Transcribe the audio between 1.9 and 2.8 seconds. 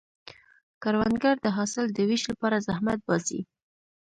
د ویش لپاره